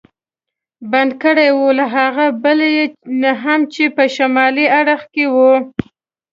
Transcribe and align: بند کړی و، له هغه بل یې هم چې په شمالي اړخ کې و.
بند 0.91 1.11
کړی 1.23 1.49
و، 1.57 1.59
له 1.79 1.85
هغه 1.95 2.25
بل 2.43 2.59
یې 2.75 2.85
هم 3.43 3.61
چې 3.73 3.83
په 3.95 4.03
شمالي 4.15 4.65
اړخ 4.79 5.01
کې 5.13 5.25
و. 5.33 5.35